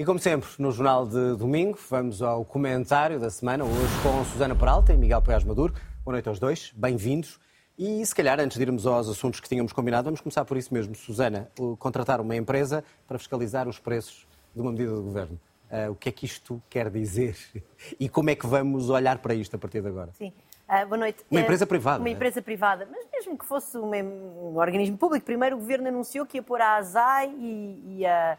[0.00, 4.54] E como sempre, no Jornal de Domingo, vamos ao comentário da semana, hoje com Susana
[4.54, 5.74] Peralta e Miguel Paiás Maduro.
[6.04, 7.40] Boa noite aos dois, bem-vindos.
[7.76, 10.72] E se calhar, antes de irmos aos assuntos que tínhamos combinado, vamos começar por isso
[10.72, 10.94] mesmo.
[10.94, 11.50] Susana,
[11.80, 14.24] contratar uma empresa para fiscalizar os preços
[14.54, 15.40] de uma medida do Governo.
[15.68, 17.36] Uh, o que é que isto quer dizer?
[17.98, 20.12] E como é que vamos olhar para isto a partir de agora?
[20.12, 20.32] Sim.
[20.68, 21.24] Uh, boa noite.
[21.28, 21.98] Uma empresa privada.
[21.98, 22.12] Uma é?
[22.12, 26.36] empresa privada, mas mesmo que fosse um, um, organismo público, primeiro o Governo anunciou que
[26.36, 28.38] ia pôr a ASAI e, e a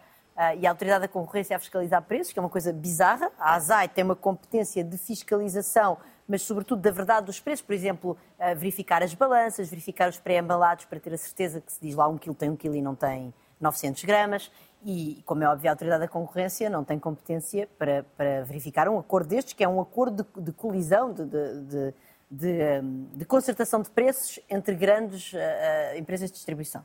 [0.58, 3.30] e a Autoridade da Concorrência a fiscalizar preços, que é uma coisa bizarra.
[3.38, 8.12] A ASAI tem uma competência de fiscalização, mas sobretudo da verdade dos preços, por exemplo,
[8.40, 12.08] uh, verificar as balanças, verificar os pré-embalados para ter a certeza que se diz lá
[12.08, 14.52] um quilo tem um quilo e não tem 900 gramas.
[14.86, 18.98] E, como é óbvio, a Autoridade da Concorrência não tem competência para, para verificar um
[18.98, 21.94] acordo destes, que é um acordo de, de colisão, de, de,
[22.32, 22.82] de,
[23.16, 26.82] de, concertação de preços entre grandes uh, empresas de distribuição.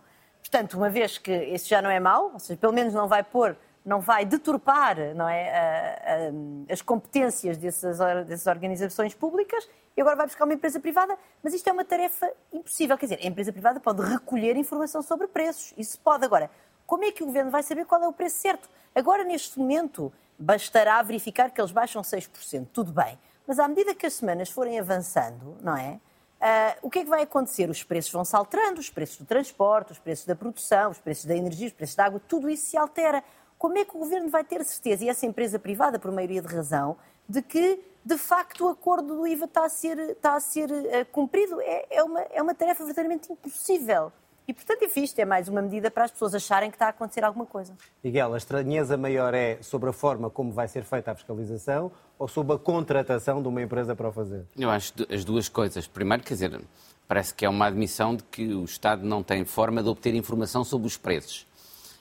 [0.54, 3.24] Portanto, uma vez que isso já não é mau, ou seja, pelo menos não vai
[3.24, 10.00] pôr, não vai deturpar não é, a, a, as competências dessas, dessas organizações públicas e
[10.00, 12.96] agora vai buscar uma empresa privada, mas isto é uma tarefa impossível.
[12.96, 16.24] Quer dizer, a empresa privada pode recolher informação sobre preços, isso pode.
[16.24, 16.48] Agora,
[16.86, 18.70] como é que o governo vai saber qual é o preço certo?
[18.94, 23.18] Agora, neste momento, bastará verificar que eles baixam 6%, tudo bem.
[23.44, 25.98] Mas à medida que as semanas forem avançando, não é?
[26.44, 27.70] Uh, o que é que vai acontecer?
[27.70, 31.24] Os preços vão se alterando, os preços do transporte, os preços da produção, os preços
[31.24, 33.24] da energia, os preços da água, tudo isso se altera.
[33.56, 36.54] Como é que o governo vai ter certeza, e essa empresa privada, por maioria de
[36.54, 40.70] razão, de que de facto o acordo do IVA está a ser, está a ser
[40.70, 41.62] uh, cumprido?
[41.62, 44.12] É, é, uma, é uma tarefa verdadeiramente impossível.
[44.46, 46.90] E, portanto, enfim, isto é mais uma medida para as pessoas acharem que está a
[46.90, 47.72] acontecer alguma coisa.
[48.02, 52.28] Miguel, a estranheza maior é sobre a forma como vai ser feita a fiscalização ou
[52.28, 54.44] sobre a contratação de uma empresa para o fazer?
[54.56, 55.86] Eu acho as duas coisas.
[55.86, 56.60] Primeiro, quer dizer,
[57.08, 60.62] parece que é uma admissão de que o Estado não tem forma de obter informação
[60.62, 61.46] sobre os preços.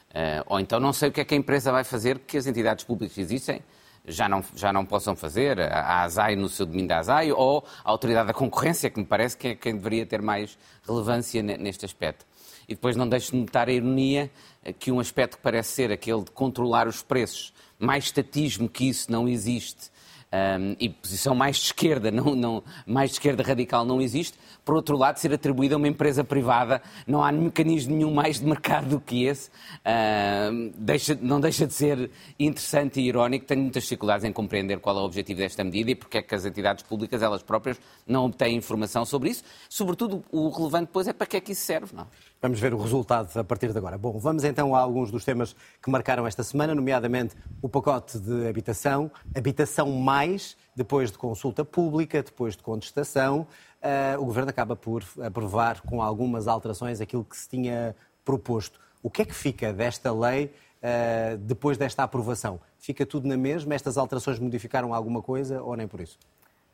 [0.10, 2.46] Uh, ou então não sei o que é que a empresa vai fazer que as
[2.46, 3.64] entidades públicas existem
[4.06, 7.90] já não, já não possam fazer, a ASAI no seu domínio da ASAI, ou a
[7.90, 12.26] Autoridade da Concorrência, que me parece que é quem deveria ter mais relevância neste aspecto.
[12.68, 14.32] E depois não deixo de notar a ironia
[14.64, 18.88] eh, que um aspecto que parece ser aquele de controlar os preços, mais estatismo que
[18.88, 19.92] isso não existe,
[20.34, 24.76] um, e posição mais de esquerda, não, não, mais de esquerda radical não existe, por
[24.76, 28.88] outro lado, ser atribuída a uma empresa privada, não há mecanismo nenhum mais de mercado
[28.90, 32.10] do que esse, uh, deixa, não deixa de ser
[32.40, 35.96] interessante e irónico, tenho muitas dificuldades em compreender qual é o objetivo desta medida e
[35.96, 40.50] porque é que as entidades públicas, elas próprias, não obtêm informação sobre isso, sobretudo o
[40.50, 42.08] relevante depois é para que é que isso serve, não
[42.44, 43.98] Vamos ver o resultado a partir de agora.
[43.98, 48.50] Bom, vamos então a alguns dos temas que marcaram esta semana, nomeadamente o pacote de
[48.50, 53.48] habitação, habitação mais, depois de consulta pública, depois de contestação,
[53.82, 57.96] uh, o Governo acaba por aprovar com algumas alterações aquilo que se tinha
[58.26, 58.78] proposto.
[59.02, 60.48] O que é que fica desta lei
[60.84, 62.60] uh, depois desta aprovação?
[62.78, 63.74] Fica tudo na mesma?
[63.74, 66.20] Estas alterações modificaram alguma coisa ou nem por isso?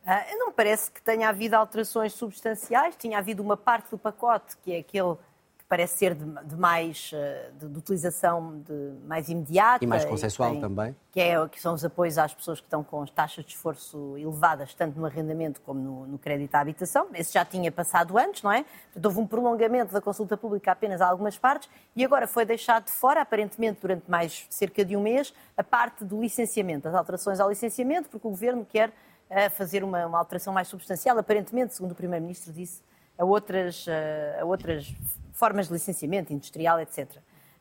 [0.04, 2.96] Uh, não me parece que tenha havido alterações substanciais.
[2.96, 5.16] Tinha havido uma parte do pacote, que é aquele
[5.70, 10.54] parece ser de, de mais eh, de, de, utilização de mais imediata e mais consensual
[10.54, 10.96] tem, também.
[11.12, 14.18] que é que são os apoios às pessoas que estão com as taxas de esforço
[14.18, 17.08] elevadas tanto no arrendamento como no, no crédito à habitação.
[17.14, 18.66] Esse já tinha passado antes não é?
[18.86, 22.86] Portanto, houve um prolongamento da consulta pública apenas a algumas partes e agora foi deixado
[22.86, 27.40] de fora aparentemente durante mais cerca de um mês a parte do licenciamento as alterações
[27.40, 31.16] ao licenciamento porque o governo quer uh, fazer uma, uma alteração mais substancial.
[31.20, 32.82] Aparentemente segundo o primeiro-ministro disse
[33.16, 33.86] a outras,
[34.40, 34.96] a outras
[35.40, 37.08] formas de licenciamento industrial, etc.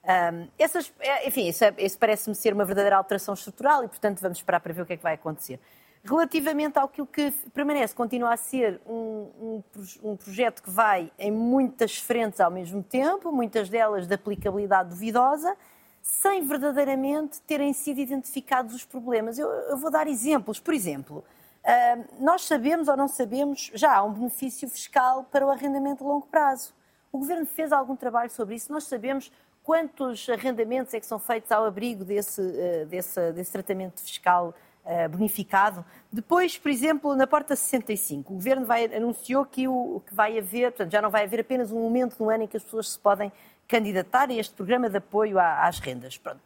[0.08, 4.20] Um, essas, é, enfim, isso, é, isso parece-me ser uma verdadeira alteração estrutural e, portanto,
[4.20, 5.60] vamos esperar para ver o que é que vai acontecer.
[6.02, 9.62] Relativamente ao que permanece, continua a ser um, um,
[10.02, 15.54] um, projeto que vai em muitas frentes ao mesmo tempo, muitas delas de aplicabilidade duvidosa,
[16.00, 19.38] sem verdadeiramente terem sido identificados os problemas.
[19.38, 20.58] Eu, eu vou dar exemplos.
[20.58, 21.22] Por exemplo,
[21.64, 26.08] uh, nós sabemos ou não sabemos, já há um benefício fiscal para o arrendamento de
[26.08, 26.72] longo prazo.
[27.10, 28.72] O Governo fez algum trabalho sobre isso?
[28.72, 29.32] Nós sabemos
[29.62, 34.54] quantos arrendamentos é que são feitos ao abrigo desse, eh, desse, desse tratamento fiscal
[34.84, 35.84] uh, bonificado.
[36.10, 40.72] Depois, por exemplo, na porta 65, o Governo vai, anunciou que, o, que vai haver,
[40.72, 42.98] portanto, já não vai haver apenas um momento no ano em que as pessoas se
[42.98, 43.30] podem
[43.66, 46.16] candidatar a este programa de apoio às rendas.
[46.16, 46.40] Pronto.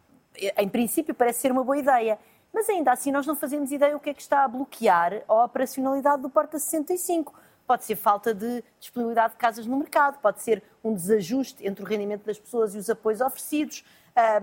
[0.56, 2.18] Em princípio, parece ser uma boa ideia.
[2.52, 5.44] Mas ainda assim, nós não fazemos ideia o que é que está a bloquear a
[5.44, 7.32] operacionalidade do Porta 65
[7.66, 11.86] pode ser falta de disponibilidade de casas no mercado, pode ser um desajuste entre o
[11.86, 13.84] rendimento das pessoas e os apoios oferecidos,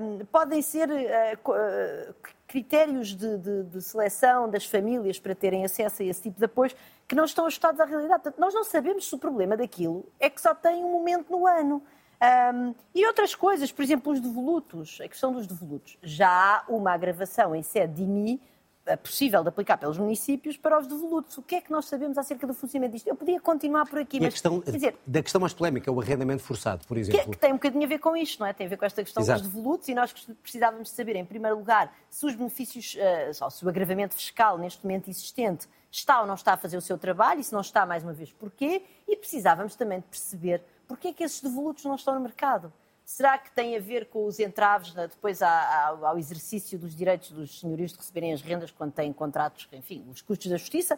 [0.01, 2.15] um, podem ser uh,
[2.47, 6.75] critérios de, de, de, seleção das famílias para terem acesso a esse tipo de apoios
[7.07, 8.23] que não estão ajustados à realidade.
[8.23, 11.45] Portanto, nós não sabemos se o problema daquilo é que só tem um momento no
[11.45, 11.83] ano.
[12.53, 15.97] Um, e outras coisas, por exemplo, os devolutos, a questão dos devolutos.
[16.01, 18.41] Já há uma agravação em sede de IMI
[18.95, 21.37] possível de aplicar pelos municípios para os devolutos.
[21.37, 23.07] O que é que nós sabemos acerca do funcionamento disto?
[23.07, 24.33] Eu podia continuar por aqui, e mas...
[24.33, 27.21] Questão, dizer, da questão mais polémica, o arrendamento forçado, por exemplo.
[27.21, 28.53] Que, que, tem um bocadinho a ver com isto, não é?
[28.53, 29.41] Tem a ver com esta questão Exato.
[29.41, 33.69] dos devolutos e nós precisávamos saber, em primeiro lugar, se os benefícios, uh, se o
[33.69, 37.43] agravamento fiscal neste momento existente está ou não está a fazer o seu trabalho e
[37.43, 38.83] se não está, mais uma vez, porquê?
[39.07, 42.73] E precisávamos também de perceber porquê é que esses devolutos não estão no mercado.
[43.09, 47.59] Será que tem a ver com os entraves né, depois ao exercício dos direitos dos
[47.59, 50.97] senhorios de receberem as rendas quando têm contratos, enfim, os custos da justiça,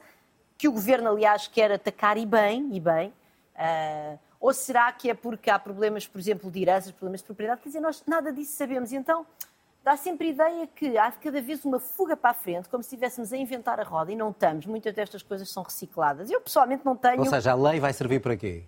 [0.57, 3.13] que o governo, aliás, quer atacar e bem, e bem.
[3.55, 7.61] Uh, ou será que é porque há problemas, por exemplo, de heranças, problemas de propriedade?
[7.61, 8.91] Quer dizer, nós nada disso sabemos.
[8.91, 9.25] Então,
[9.81, 12.87] dá sempre a ideia que há cada vez uma fuga para a frente, como se
[12.87, 14.65] estivéssemos a inventar a roda, e não estamos.
[14.65, 16.29] Muitas destas coisas são recicladas.
[16.29, 17.19] Eu, pessoalmente, não tenho...
[17.19, 18.65] Ou seja, a lei vai servir para quê?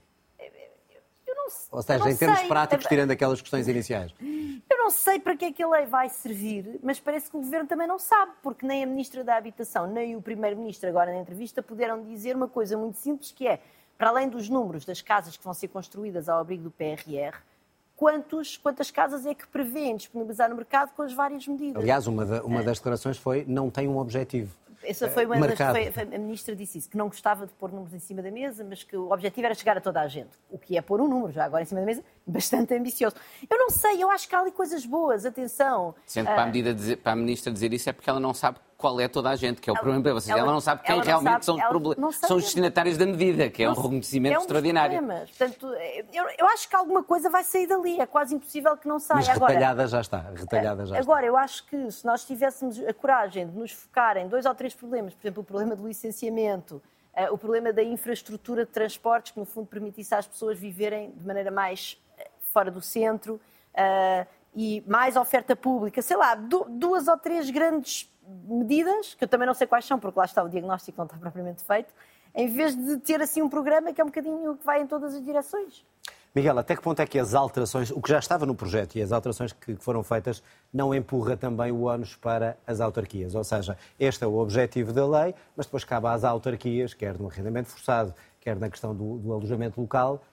[1.72, 2.48] Não, Ou seja, em termos sei.
[2.48, 4.13] práticos, tirando aquelas questões iniciais.
[4.22, 7.40] Eu não sei para que é que a lei vai servir, mas parece que o
[7.40, 11.19] Governo também não sabe, porque nem a Ministra da Habitação, nem o Primeiro-Ministro, agora na
[11.19, 13.60] entrevista, puderam dizer uma coisa muito simples, que é,
[13.98, 17.38] para além dos números das casas que vão ser construídas ao abrigo do PRR,
[17.96, 21.81] quantos, quantas casas é que prevêem disponibilizar no mercado com as várias medidas.
[21.81, 24.56] Aliás, uma, da, uma das declarações foi não tem um objetivo.
[24.83, 27.94] Essa foi uma das, foi, a ministra disse isso, que não gostava de pôr números
[27.94, 30.31] em cima da mesa, mas que o objetivo era chegar a toda a gente.
[30.50, 33.15] O que é pôr um número já agora em cima da mesa, bastante ambicioso.
[33.50, 35.95] Eu não sei, eu acho que há ali coisas boas, atenção.
[36.06, 38.33] Sendo uh, para, a medida dizer, para a ministra dizer isso é porque ela não
[38.33, 40.30] sabe qual é toda a gente, que é o problema para vocês.
[40.30, 43.63] Ela, ela, não sabe quem realmente sabe, são, os são os destinatários da medida, que
[43.63, 44.97] é um reconhecimento é um extraordinário.
[44.97, 45.30] Problemas.
[45.30, 45.68] Portanto,
[46.12, 49.19] eu, eu, acho que alguma coisa vai sair dali, é quase impossível que não saia.
[49.19, 51.27] Mas retalhada já está, retalhada já agora, está.
[51.27, 54.74] eu acho que se nós tivéssemos a coragem de nos focar em dois ou três
[54.74, 56.81] problemas, por exemplo, o problema do licenciamento,
[57.15, 61.25] uh, o problema da infraestrutura de transportes, que no fundo permitisse às pessoas viverem de
[61.25, 63.36] maneira mais uh, fora do centro,
[63.75, 68.12] uh, e mais oferta pública, sei lá, duas ou três grandes
[68.48, 71.18] medidas, que eu também não sei quais são, porque lá está, o diagnóstico não está
[71.18, 71.94] propriamente feito,
[72.36, 75.14] em vez de ter assim um programa que é um bocadinho que vai em todas
[75.14, 75.86] as direções.
[76.36, 79.04] Miguel, até que ponto é que as alterações, o que já estava no projeto e
[79.04, 80.42] as alterações que foram feitas,
[80.74, 83.36] não empurra também o ónus para as autarquias?
[83.36, 87.28] Ou seja, este é o objetivo da lei, mas depois cabe às autarquias, quer no
[87.28, 90.24] arrendamento forçado, quer na questão do, do alojamento local,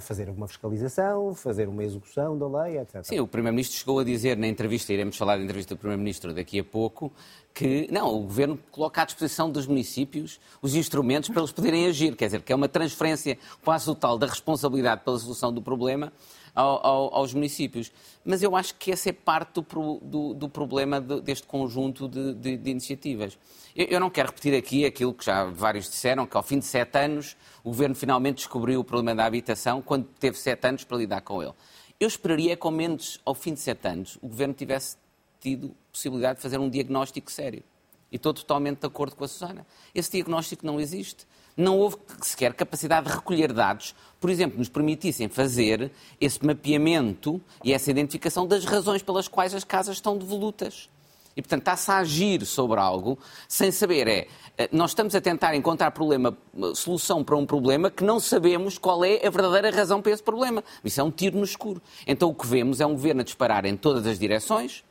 [0.00, 3.04] fazer uma fiscalização, fazer uma execução da lei, etc.
[3.04, 6.58] Sim, o Primeiro-Ministro chegou a dizer na entrevista, iremos falar da entrevista do Primeiro-Ministro daqui
[6.58, 7.12] a pouco,
[7.54, 12.16] que não, o Governo coloca à disposição dos municípios os instrumentos para eles poderem agir,
[12.16, 16.12] quer dizer, que é uma transferência quase total da responsabilidade pela solução do problema
[16.54, 17.90] ao, ao, aos municípios.
[18.24, 22.34] Mas eu acho que essa é parte do, do, do problema de, deste conjunto de,
[22.34, 23.38] de, de iniciativas.
[23.74, 26.64] Eu, eu, não quero repetir aqui aquilo que já vários disseram, que ao fim de
[26.64, 30.96] sete anos o Governo finalmente descobriu o problema da habitação, quando teve sete anos para
[30.98, 31.52] lidar com ele.
[31.98, 34.96] Eu esperaria que, ao menos ao fim de sete anos, o Governo tivesse
[35.40, 37.62] tido possibilidade de fazer um diagnóstico sério.
[38.10, 39.66] E estou totalmente de acordo com a Susana.
[39.94, 41.26] Esse diagnóstico não existe.
[41.56, 45.90] Não houve sequer capacidade de recolher dados, por exemplo, nos permitissem fazer
[46.20, 50.88] esse mapeamento e essa identificação das razões pelas quais as casas estão devolutas.
[51.36, 53.18] E, portanto, está-se a agir sobre algo
[53.48, 54.06] sem saber.
[54.06, 54.28] É,
[54.58, 58.76] eh, nós estamos a tentar encontrar problema, eh, solução para um problema que não sabemos
[58.76, 60.62] qual é a verdadeira razão para esse problema.
[60.84, 61.80] Isso é um tiro no escuro.
[62.06, 64.84] Então, o que vemos é um governo a disparar em todas as direções,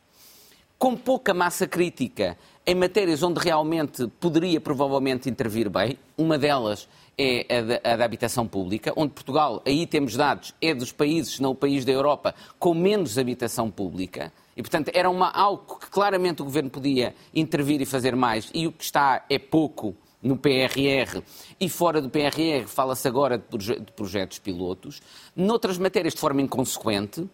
[0.78, 2.36] com pouca massa crítica
[2.66, 5.98] em matérias onde realmente poderia provavelmente intervir bem.
[6.16, 10.74] Uma delas é a da, a da, habitação pública, onde Portugal, aí temos dados, é
[10.74, 14.32] dos países, se não o país da Europa, com menos habitação pública.
[14.56, 18.66] E, portanto, era uma, algo que claramente o Governo podia intervir e fazer mais, e
[18.66, 21.20] o que está é pouco no PRR
[21.58, 25.02] e fora do PRR fala-se agora de, proje de projetos pilotos.
[25.34, 27.28] Noutras matérias, de forma inconsequente,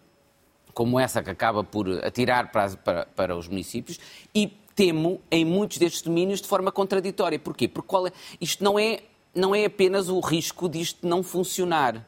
[0.73, 3.99] como essa que acaba por atirar para, para, para os municípios,
[4.33, 7.37] e temo em muitos destes domínios de forma contraditória.
[7.37, 7.67] Porquê?
[7.67, 9.01] Porque é, isto não é,
[9.35, 12.07] não é apenas o risco disto não funcionar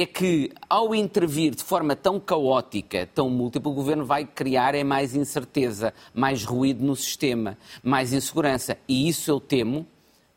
[0.00, 4.84] é que, ao intervir de forma tão caótica, tão múltipla, o governo vai criar é
[4.84, 8.78] mais incerteza, mais ruído no sistema, mais insegurança.
[8.86, 9.84] E isso eu temo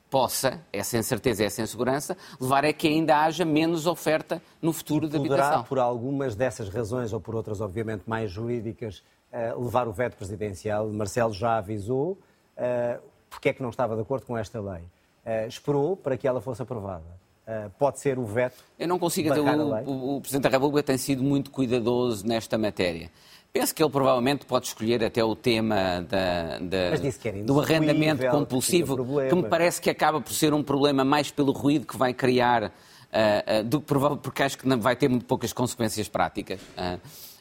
[0.10, 5.08] possa, essa incerteza e essa insegurança, levar a que ainda haja menos oferta no futuro
[5.08, 5.64] da habitação.
[5.64, 9.04] por algumas dessas razões, ou por outras, obviamente, mais jurídicas,
[9.58, 10.88] levar o veto presidencial.
[10.90, 12.18] Marcelo já avisou
[12.58, 14.82] uh, porque é que não estava de acordo com esta lei.
[15.26, 17.22] Uh, esperou para que ela fosse aprovada.
[17.48, 18.64] Uh, pode ser o veto.
[18.78, 19.34] Eu não consigo.
[19.34, 23.10] O, o, o, Presidente da República tem sido muito cuidadoso nesta matéria.
[23.52, 29.28] Penso que ele provavelmente pode escolher até o tema da, da, do arrendamento compulsivo, que,
[29.28, 32.66] que me parece que acaba por ser um problema mais pelo ruído que vai criar
[32.68, 36.62] uh, do que provável, porque acho que vai ter muito poucas consequências práticas.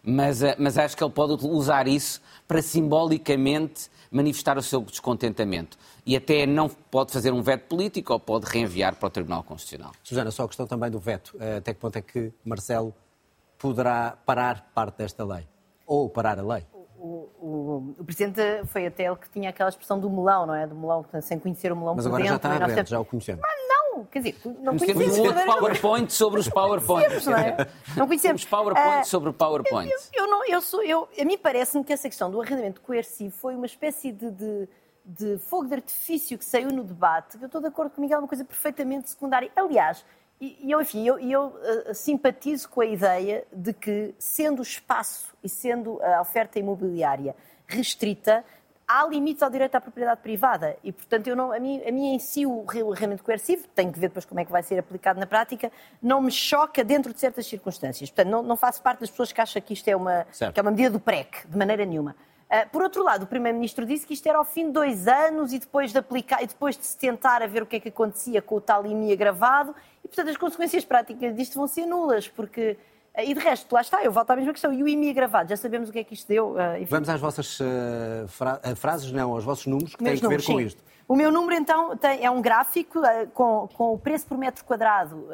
[0.03, 5.79] Mas, mas acho que ele pode usar isso para simbolicamente manifestar o seu descontentamento.
[6.05, 9.93] E até não pode fazer um veto político ou pode reenviar para o Tribunal Constitucional.
[10.03, 11.37] Susana, só a questão também do veto.
[11.59, 12.95] Até que ponto é que Marcelo
[13.59, 15.47] poderá parar parte desta lei?
[15.87, 16.67] Ou parar a lei?
[16.99, 20.67] O, o, o, Presidente foi até ele que tinha aquela expressão do melão, não é?
[20.67, 23.41] Do melão, sem conhecer o melão Mas agora dentro, já está aberto, já o conhecemos.
[23.41, 25.05] Mas não, quer dizer, não conhecemos.
[25.05, 27.27] Temos um outro PowerPoint sobre os PowerPoints.
[27.27, 27.57] Não, é?
[27.97, 28.43] não conhecemos.
[28.43, 29.91] Os PowerPoints uh, sobre o PowerPoint.
[29.91, 33.35] Eu, eu, não, eu sou, eu, a mim parece-me que essa questão do arrendamento coercivo
[33.37, 34.69] foi uma espécie de, de,
[35.05, 37.37] de fogo de artifício que saiu no debate.
[37.41, 39.51] Eu estou de acordo com o Miguel, é uma coisa perfeitamente secundária.
[39.57, 40.05] Aliás,
[40.41, 45.35] e eu, enfim, eu, eu uh, simpatizo com a ideia de que, sendo o espaço
[45.45, 48.45] e sendo a oferta imobiliária restrita,
[48.91, 52.15] há limites ao direito à propriedade privada e, portanto, eu não, a, mim, a mim
[52.15, 55.21] em si o arrendamento coercivo, tenho que ver depois como é que vai ser aplicado
[55.21, 55.71] na prática,
[56.03, 58.11] não me choca dentro de certas circunstâncias.
[58.11, 60.63] Portanto, não, não faço parte das pessoas que acham que isto é uma, que é
[60.63, 62.17] uma medida do PREC, de maneira nenhuma.
[62.51, 65.53] Uh, por outro lado, o Primeiro-Ministro disse que isto era ao fim de dois anos
[65.53, 67.91] e depois de aplicar e depois de se tentar a ver o que é que
[67.91, 69.73] acontecia com o tal IMI agravado,
[70.05, 72.77] e portanto as consequências práticas disto vão ser nulas, porque
[73.19, 74.73] e de resto, lá está, eu volto à mesma questão.
[74.73, 76.53] E o IMI agravado, já sabemos o que é que isto deu.
[76.53, 80.45] Uh, Vamos às vossas uh, fra frases, não, aos vossos números que Meus têm números,
[80.45, 80.67] a ver com sim.
[80.67, 80.85] isto.
[81.09, 84.65] O meu número, então, tem, é um gráfico uh, com, com, o preço por metro
[84.65, 85.29] quadrado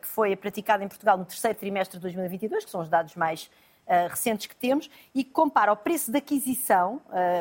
[0.00, 3.50] que foi praticado em Portugal no terceiro trimestre de 2022, que são os dados mais
[4.08, 7.00] recentes que temos, e que compara o preço de aquisição,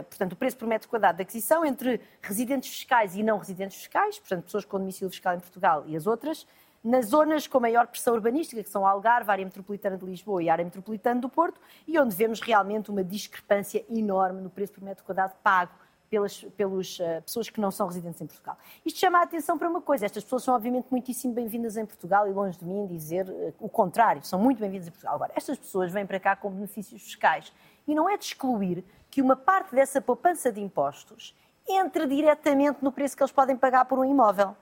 [0.09, 4.17] portanto, o preço por metro quadrado de aquisição entre residentes fiscais e não residentes fiscais,
[4.17, 6.47] portanto, pessoas com domicílio fiscal em Portugal e as outras,
[6.83, 10.63] nas zonas com maior pressão urbanística, que são Algarve, área metropolitana de Lisboa e área
[10.63, 15.33] metropolitana do Porto, e onde vemos realmente uma discrepância enorme no preço por metro quadrado
[15.43, 15.71] pago
[16.09, 18.57] pelas, pelas uh, pessoas que não são residentes em Portugal.
[18.85, 22.27] Isto chama a atenção para uma coisa: estas pessoas são, obviamente, muitíssimo bem-vindas em Portugal
[22.27, 25.15] e longe de mim dizer uh, o contrário, são muito bem-vindas em Portugal.
[25.15, 27.53] Agora, estas pessoas vêm para cá com benefícios fiscais
[27.87, 31.35] e não é de excluir que uma parte dessa poupança de impostos
[31.67, 34.55] entre diretamente no preço que eles podem pagar por um imóvel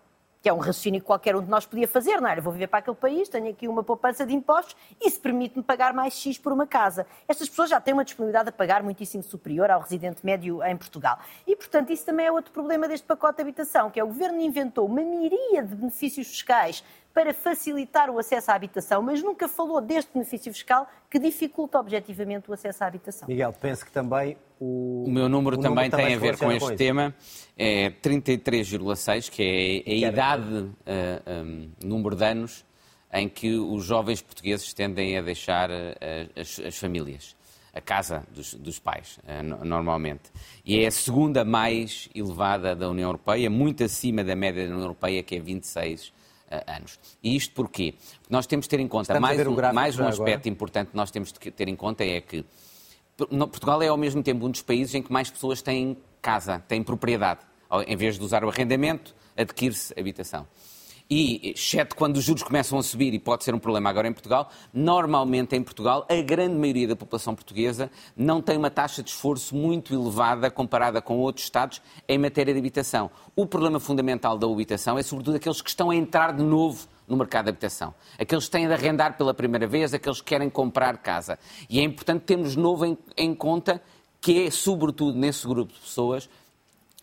[0.48, 2.38] que é um raciocínio que qualquer um de nós podia fazer, não é?
[2.38, 5.94] Eu vou viver para aquele país, tenho aqui uma poupança de impostos, isso permite-me pagar
[5.94, 7.06] mais X por uma casa.
[7.28, 11.20] Estas pessoas já têm uma disponibilidade a pagar muitíssimo superior ao residente médio em Portugal.
[11.46, 14.40] E, portanto, isso também é outro problema deste pacote de habitação, que é o governo
[14.40, 16.82] inventou uma miríade de benefícios fiscais
[17.14, 22.50] para facilitar o acesso à habitação, mas nunca falou deste benefício fiscal que dificulta objetivamente
[22.50, 23.28] o acesso à habitação.
[23.28, 25.06] Miguel, penso que também o.
[25.08, 27.16] O meu número o também tem a ver com este com tema,
[27.58, 30.74] é 33,6, que é a idade, uh,
[31.28, 32.66] um, número de anos
[33.14, 35.74] em que os jovens portugueses tendem a deixar uh,
[36.36, 37.36] as, as, famílias,
[37.74, 40.30] a casa dos, dos pais, uh, normalmente.
[40.66, 44.84] E é a segunda mais elevada da União Europeia, muito acima da média da União
[44.84, 46.14] Europeia, que é 26
[46.66, 46.98] anos.
[47.22, 47.94] E isto porquê?
[48.22, 50.50] Porque nós temos de ter em conta, mais um, mais um aspecto agora.
[50.50, 52.46] importante que nós temos de ter em conta é que
[53.18, 56.84] Portugal é ao mesmo tempo um dos países em que mais pessoas têm casa, têm
[56.84, 57.42] propriedade.
[57.86, 60.48] Em vez de usar o arrendamento, adquire-se habitação
[61.10, 64.14] e, exceto quando os juros começam a subir, e pode ser um problema agora em
[64.14, 69.10] Portugal, normalmente em Portugal, a grande maioria da população portuguesa não tem uma taxa de
[69.10, 73.10] esforço muito elevada comparada com outros Estados em matéria de habitação.
[73.36, 77.16] O problema fundamental da habitação é, sobretudo, aqueles que estão a entrar de novo no
[77.16, 77.94] mercado de habitação.
[78.20, 81.40] Aqueles que têm de arrendar pela primeira vez, aqueles que querem comprar casa.
[81.70, 83.82] E é importante termos novo em, em conta
[84.20, 86.30] que é, sobretudo, nesse grupo de pessoas,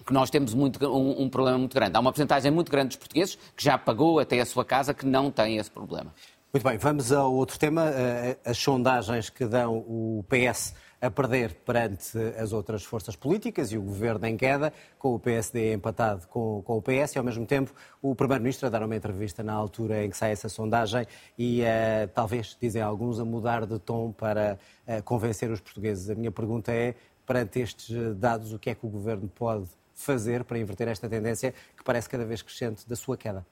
[0.04, 1.96] que nós temos muito, um, um, problema muito grande.
[1.96, 5.06] Há uma porcentagem muito grande dos portugueses que já pagou até a sua casa que
[5.06, 6.12] não tem esse problema.
[6.52, 11.54] Muito bem, vamos ao outro tema, eh, as sondagens que dão o PS a perder
[11.66, 16.62] perante as outras forças políticas e o governo em queda, com o PSD empatado com,
[16.64, 20.02] com o PS, e ao mesmo tempo o Primeiro-Ministro a dar uma entrevista na altura
[20.02, 21.06] em que sai essa sondagem
[21.38, 24.58] e uh, talvez, dizem alguns, a mudar de tom para
[24.88, 26.08] uh, convencer os portugueses.
[26.08, 26.94] A minha pergunta é,
[27.26, 31.52] perante estes dados, o que é que o governo pode fazer para inverter esta tendência
[31.76, 33.44] que parece cada vez crescente da sua queda?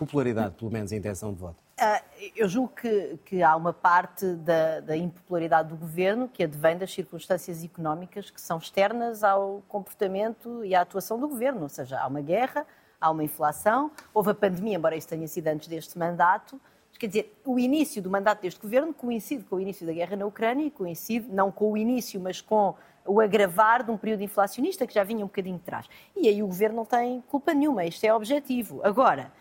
[0.00, 1.58] De popularidade, pelo menos, a intenção de voto.
[1.78, 6.78] Uh, eu julgo que, que, há uma parte da, da, impopularidade do governo que advém
[6.78, 11.62] das circunstâncias económicas que são externas ao comportamento e à atuação do governo.
[11.62, 12.66] Ou seja, há uma guerra,
[12.98, 16.58] há uma inflação, houve a pandemia, embora isso tenha sido antes deste mandato.
[16.98, 20.24] Quer dizer, o início do mandato deste governo coincide com o início da guerra na
[20.24, 22.74] Ucrânia e coincide não com o início, mas com
[23.06, 25.86] o agravar de um período inflacionista que já vinha um bocadinho de trás.
[26.16, 28.80] E aí o governo não tem culpa nenhuma, isto é objetivo.
[28.82, 29.32] Agora,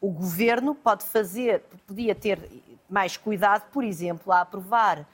[0.00, 2.38] o governo pode fazer, podia ter
[2.88, 5.06] mais cuidado, por exemplo, a aprovar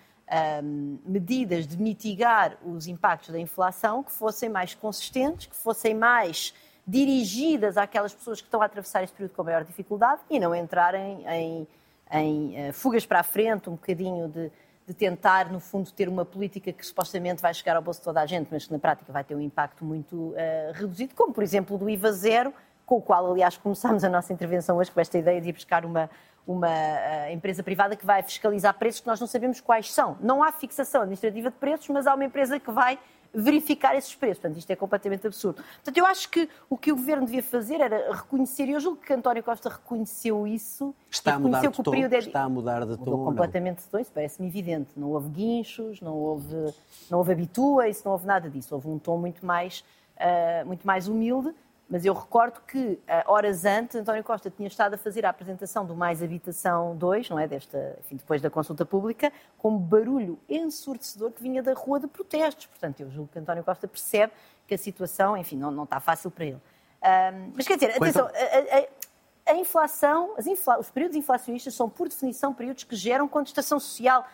[0.63, 6.55] hum, medidas de mitigar os impactos da inflação que fossem mais consistentes, que fossem mais
[6.87, 11.25] dirigidas àquelas pessoas que estão a atravessar este período com maior dificuldade e não entrarem
[11.29, 11.69] em,
[12.13, 14.53] em uh, fugas para a frente, um bocadinho de,
[14.87, 18.21] de, tentar, no fundo, ter uma política que supostamente vai chegar ao bolso de toda
[18.21, 20.37] a gente, mas que na prática vai ter um impacto muito uh,
[20.75, 22.55] reduzido, como por exemplo do IVA zero,
[22.87, 25.85] com o qual, aliás, começámos a nossa intervenção hoje com esta ideia de ir buscar
[25.85, 26.09] uma,
[26.47, 30.17] uma uh, empresa privada que vai fiscalizar preços que nós não sabemos quais são.
[30.21, 32.97] Não há fixação administrativa de preços, mas há uma empresa que vai
[33.35, 34.39] verificar esses preços.
[34.39, 35.63] Portanto, isto é completamente absurdo.
[35.63, 39.01] Portanto, eu acho que o que o Governo devia fazer era reconhecer, e eu julgo
[39.01, 40.95] que António Costa reconheceu isso.
[41.11, 41.95] Está a mudar de tom?
[41.95, 42.19] É...
[42.19, 43.25] Está a mudar de tom?
[43.25, 44.91] completamente de tom, isso parece-me evidente.
[44.97, 46.73] Não houve guinchos, não houve,
[47.11, 48.73] não houve habitua, isso não houve nada disso.
[48.75, 49.85] Houve um tom muito mais,
[50.17, 51.53] uh, muito mais humilde
[51.89, 55.87] mas eu recordo que, eh, horas antes, António Costa tinha estado a fazer a apresentação
[55.87, 57.47] do Mais Habitação 2, não é?
[57.47, 62.67] Desta, enfim, depois da consulta pública, com barulho ensurdecedor que vinha da rua de protestos.
[62.67, 64.33] Portanto, eu julgo que António Costa percebe
[64.67, 66.61] que a situação, enfim, não, não está fácil para ele.
[67.03, 72.09] Um, mas quer dizer, atenção, a, a, a inflação, infla, os períodos inflacionistas são, por
[72.09, 74.27] definição, períodos que geram contestação social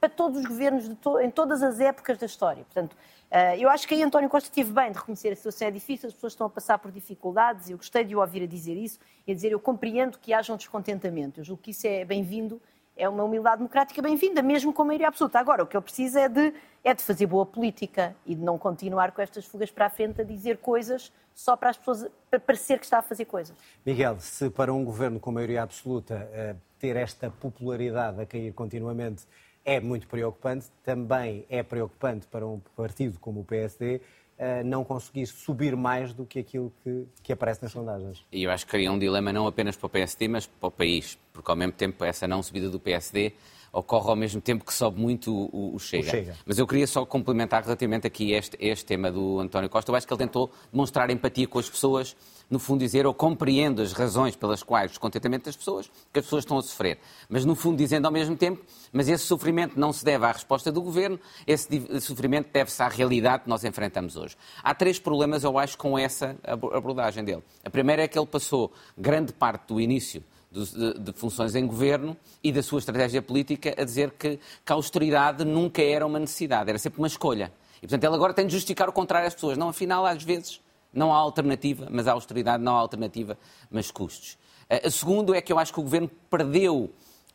[0.00, 2.64] para, todos os governos to, em todas as épocas da história.
[2.64, 2.96] Portanto,
[3.28, 6.08] Uh, eu acho que aí António Costa teve bem de reconhecer a situação é difícil,
[6.08, 8.98] as pessoas estão a passar por dificuldades, eu gostei de o ouvir a dizer isso
[9.26, 11.38] e a dizer eu compreendo que haja um descontentamento.
[11.38, 12.58] Eu julgo que isso é bem-vindo,
[12.96, 15.38] é uma humildade democrática bem-vinda, mesmo com maioria absoluta.
[15.38, 18.56] Agora, o que ele precisa é de, é de fazer boa política e de não
[18.56, 22.40] continuar com estas fugas para a frente a dizer coisas só para as pessoas para
[22.40, 23.54] parecer que está a fazer coisas.
[23.84, 29.24] Miguel, se para um governo com maioria absoluta eh, ter esta popularidade a cair continuamente
[29.68, 30.68] é muito preocupante.
[30.82, 34.00] Também é preocupante para um partido como o PSD
[34.38, 38.24] eh, não conseguir subir mais do que aquilo que, que aparece nas sondagens.
[38.32, 40.70] E eu acho que cria um dilema não apenas para o PSD, mas para o
[40.70, 43.34] país, porque ao mesmo tempo essa não subida do PSD
[43.72, 46.08] ocorre ao mesmo tempo que sobe muito o, o, Chega.
[46.08, 46.36] o Chega.
[46.46, 49.90] Mas eu queria só complementar relativamente aqui este, este tema do António Costa.
[49.90, 52.16] Eu acho que ele tentou demonstrar empatia com as pessoas,
[52.50, 56.24] no fundo dizer, eu compreendo as razões pelas quais o descontentamento das pessoas, que as
[56.24, 56.98] pessoas estão a sofrer.
[57.28, 60.72] Mas no fundo dizendo ao mesmo tempo, mas esse sofrimento não se deve à resposta
[60.72, 61.68] do governo, esse
[62.00, 64.36] sofrimento deve-se à realidade que nós enfrentamos hoje.
[64.62, 67.42] Há três problemas, eu acho, com essa abordagem dele.
[67.64, 70.22] A primeira é que ele passou grande parte do início
[70.64, 75.44] de, funções em governo e da sua estratégia política a dizer que, que a austeridade
[75.44, 77.52] nunca era uma necessidade, era sempre uma escolha.
[77.78, 79.56] E, portanto, ele agora tem de justificar o contrário às pessoas.
[79.56, 80.60] Não, afinal, às vezes,
[80.92, 83.38] não há alternativa, mas a austeridade não há alternativa,
[83.70, 84.36] mas custos.
[84.68, 86.92] A segundo é que eu acho que o governo perdeu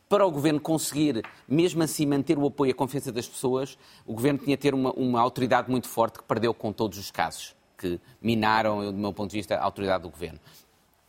[0.08, 4.12] para o governo conseguir, mesmo assim, manter o apoio e a confiança das pessoas, o
[4.12, 7.56] governo tinha de ter uma, uma, autoridade muito forte que perdeu com todos os casos
[7.76, 10.38] que minaram, do meu ponto de vista, a autoridade do governo.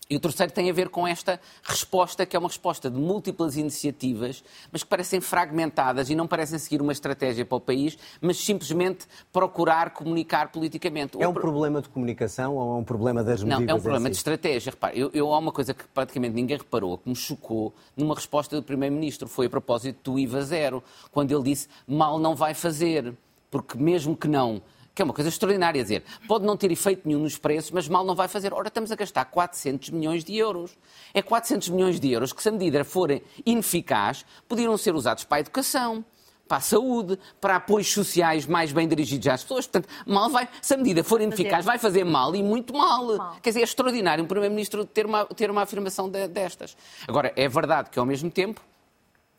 [0.07, 3.57] E o terceiro tem a ver com esta resposta, que é uma resposta de múltiplas
[3.57, 8.37] iniciativas, mas que parecem fragmentadas e não parecem seguir uma estratégia para o país, mas
[8.37, 11.19] simplesmente procurar comunicar politicamente.
[11.19, 13.65] É um problema de comunicação ou é um problema das medidas?
[13.65, 14.71] Não, é um problema de estratégia.
[14.71, 18.55] Repare, eu, eu, há uma coisa que praticamente ninguém reparou, que me chocou numa resposta
[18.55, 23.11] do Primeiro-Ministro, foi a propósito do IVA zero, quando ele disse mal não vai fazer,
[23.49, 24.61] porque mesmo que não
[24.95, 25.83] que é uma coisa extraordinária.
[25.83, 28.53] dizer, pode não ter efeito nenhum nos preços, mas mal não vai fazer.
[28.53, 30.77] Ora, estamos a gastar 400 milhões de euros.
[31.13, 33.09] É 400 milhões de euros que, se a medida for
[33.45, 36.03] ineficaz, poderiam ser usados para a educação,
[36.47, 39.67] para a saúde, para apoios sociais mais bem dirigidos às pessoas.
[39.67, 43.17] Portanto, mal vai, se a medida for ineficaz, vai fazer mal e muito mal.
[43.17, 43.37] mal.
[43.41, 46.77] Quer dizer, é extraordinário um Primeiro-Ministro ter uma, ter uma afirmação de, destas.
[47.05, 48.61] Agora, é verdade que, ao mesmo tempo,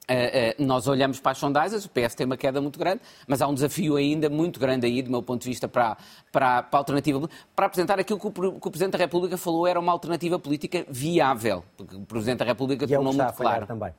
[0.09, 3.43] Uh, uh, nós olhamos para as sondagens, o PS tem uma queda muito grande, mas
[3.43, 5.97] há um desafio ainda muito grande aí, do meu ponto de vista, para,
[6.31, 9.67] para, para a alternativa, para apresentar aquilo que o, que o, Presidente da República falou
[9.67, 13.67] era uma alternativa política viável, porque o Presidente da República e tornou é muito claro.
[13.67, 13.93] Também.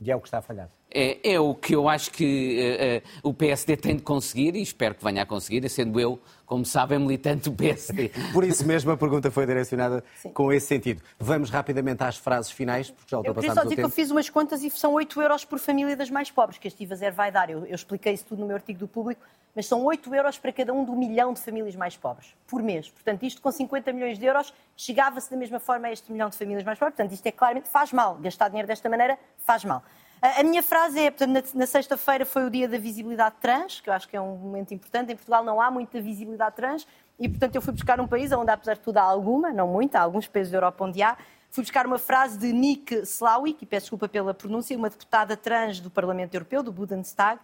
[0.00, 0.68] E é o que está a falhar.
[0.94, 4.94] É, é o que eu acho que uh, o PSD tem de conseguir e espero
[4.94, 8.10] que venha a conseguir, sendo eu, como sabem, militante do PSD.
[8.32, 10.30] Por isso mesmo a pergunta foi direcionada Sim.
[10.30, 11.02] com esse sentido.
[11.18, 13.58] Vamos rapidamente às frases finais, porque já ultrapassamos o tempo.
[13.58, 15.96] Eu queria só dizer que eu fiz umas contas e são 8 euros por família
[15.96, 17.50] das mais pobres que a Estiva Zero vai dar.
[17.50, 19.20] Eu, eu expliquei isso tudo no meu artigo do Público,
[19.54, 22.88] mas são 8 euros para cada um do milhão de famílias mais pobres, por mês.
[22.88, 26.36] Portanto, isto com 50 milhões de euros chegava-se da mesma forma a este milhão de
[26.36, 26.94] famílias mais pobres.
[26.96, 28.16] Portanto, isto é claramente, faz mal.
[28.16, 29.82] Gastar dinheiro desta maneira faz mal.
[30.24, 33.92] A minha frase é, portanto, na, sexta-feira foi o dia da visibilidade trans, que eu
[33.92, 35.12] acho que é um momento importante.
[35.12, 36.86] Em Portugal não há muita visibilidade trans
[37.20, 39.98] e, portanto, eu fui buscar um país onde, apesar de tudo, há alguma, não muita,
[39.98, 41.18] há alguns países da Europa onde há.
[41.50, 45.78] Fui buscar uma frase de Nick Slawick, e peço desculpa pela pronúncia, uma deputada trans
[45.78, 47.38] do Parlamento Europeu, do Bundestag,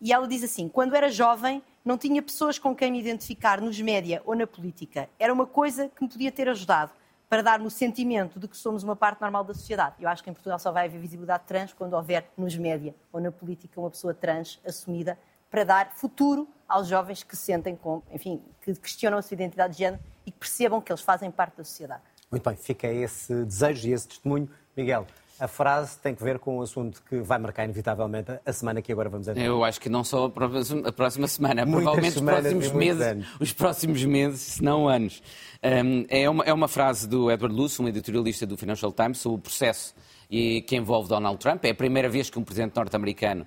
[0.00, 3.80] e ela diz assim: quando era jovem, não tinha pessoas com quem me identificar nos
[3.80, 5.10] média ou na política.
[5.18, 6.92] Era uma coisa que me podia ter ajudado
[7.30, 9.94] para dar-me o sentimento de que somos uma parte normal da sociedade.
[10.00, 13.20] Eu acho que em Portugal só vai haver visibilidade trans quando houver nos média ou
[13.20, 15.16] na política uma pessoa trans assumida
[15.48, 19.78] para dar futuro aos jovens que sentem, com, enfim, que questionam a sua identidade de
[19.78, 22.02] género e que percebam que eles fazem parte da sociedade.
[22.32, 24.50] Muito bem, fica esse desejo e esse testemunho.
[24.76, 25.06] Miguel,
[25.40, 28.92] a frase tem que ver com um assunto que vai marcar inevitavelmente a semana que
[28.92, 29.42] agora vamos entrar.
[29.42, 33.26] Eu acho que não só a próxima semana, Muitas provavelmente os próximos meses, anos.
[33.40, 35.22] os próximos meses, se não anos.
[35.62, 39.38] Um, é, uma, é uma frase do Edward Luce, um editorialista do Financial Times, sobre
[39.38, 39.94] o processo
[40.30, 41.64] e, que envolve Donald Trump.
[41.64, 43.46] É a primeira vez que um presidente norte-americano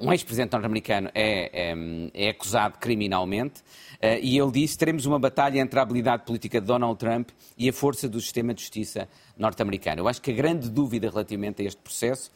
[0.00, 1.74] um ex-presidente norte-americano é, é,
[2.14, 6.66] é, acusado criminalmente uh, e ele disse teremos uma batalha entre a habilidade política de
[6.66, 10.00] Donald Trump e a força do sistema de justiça norte-americano.
[10.00, 12.30] Eu acho que a grande dúvida relativamente a este processo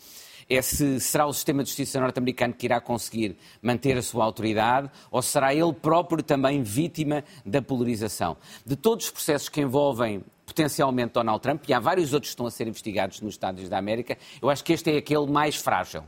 [0.48, 4.90] é se será o sistema de justiça norte-americano que irá conseguir manter a sua autoridade
[5.10, 8.36] ou será ele próprio também vítima da polarização.
[8.64, 12.46] De todos os processos que envolvem potencialmente Donald Trump, e há vários outros que estão
[12.46, 16.04] a ser investigados nos Estados da América, eu acho que este é aquele mais frágil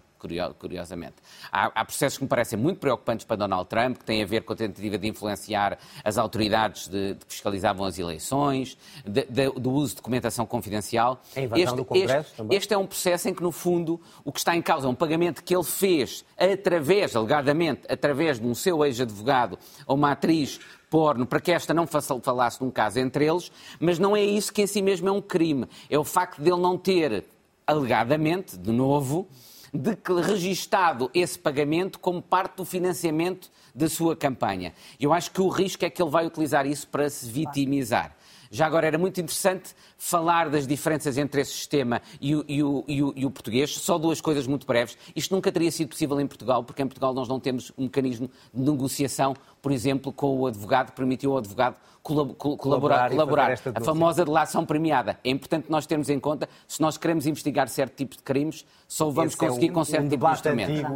[0.59, 1.15] curiosamente.
[1.51, 4.43] Há, há, processos que me parecem muito preocupantes para Donald Trump, que têm a ver
[4.43, 9.51] com a tentativa de influenciar as autoridades de, de que fiscalizavam as eleições, de, de,
[9.51, 11.21] do uso de documentação confidencial.
[11.35, 12.59] A invasão este, do Congresso este, também.
[12.59, 14.95] Este é um processo em que, no fundo, o que está em causa é um
[14.95, 20.61] pagamento que ele fez através, alegadamente, através de um seu ex-advogado a uma atriz
[20.91, 24.53] porno para que esta não falasse de um caso entre eles, mas não é isso
[24.53, 25.67] que em si mesmo é um crime.
[25.91, 27.25] É o facto de ele não ter,
[27.67, 29.29] alegadamente, de novo,
[29.73, 34.73] de que registado esse pagamento como parte do financiamento da sua campanha.
[34.99, 38.17] Eu acho que o risco é que ele vai utilizar isso para se vitimizar.
[38.51, 42.85] Já agora era muito interessante falar das diferenças entre esse sistema e o, e, o,
[42.87, 43.71] e, o, e o, português.
[43.77, 44.97] Só duas coisas muito breves.
[45.15, 48.31] Isto nunca teria sido possível em Portugal, porque em Portugal nós não temos um mecanismo
[48.53, 52.57] de negociação, por exemplo, com o advogado, que permitiu ao advogado colaborar.
[52.57, 53.59] colaborar, colaborar.
[53.75, 55.19] A famosa delação premiada.
[55.25, 59.11] É importante nós termos em conta, se nós queremos investigar certo tipo de crimes, só
[59.11, 60.87] vamos Esse conseguir é um, com certo um tipo de instrumento.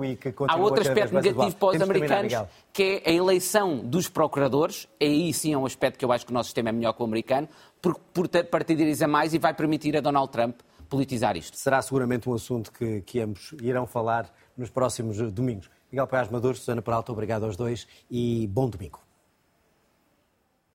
[0.49, 2.33] Há outro aspecto negativo para os americanos,
[2.73, 4.87] que é a eleição dos procuradores.
[5.01, 7.03] Aí sim é um aspecto que eu acho que o nosso sistema é melhor que
[7.03, 7.49] o americano,
[7.81, 11.57] por, por partidariza mais e vai permitir a Donald Trump politizar isto.
[11.57, 15.71] Será seguramente um assunto que, que ambos irão falar nos próximos domingos.
[15.91, 19.10] Miguel Paz Maduro, Susana Peralta, obrigado aos dois e bom domingo.